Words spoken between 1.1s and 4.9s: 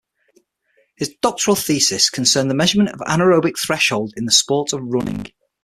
doctoral thesis concerned the measurement of anaerobic threshold in the sport of